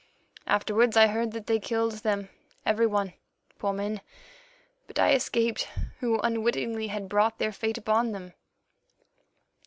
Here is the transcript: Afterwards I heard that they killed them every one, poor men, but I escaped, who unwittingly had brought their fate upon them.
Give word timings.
Afterwards 0.47 0.97
I 0.97 1.05
heard 1.05 1.29
that 1.33 1.45
they 1.45 1.59
killed 1.59 1.91
them 2.01 2.29
every 2.65 2.87
one, 2.87 3.13
poor 3.59 3.71
men, 3.71 4.01
but 4.87 4.97
I 4.97 5.13
escaped, 5.13 5.67
who 5.99 6.19
unwittingly 6.21 6.87
had 6.87 7.07
brought 7.07 7.37
their 7.37 7.51
fate 7.51 7.77
upon 7.77 8.11
them. 8.11 8.33